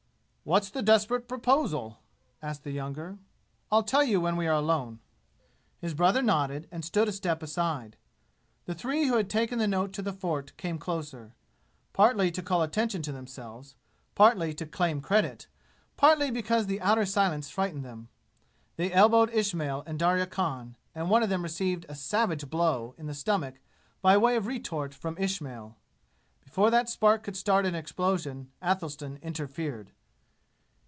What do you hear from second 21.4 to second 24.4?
received a savage blow in the stomach by way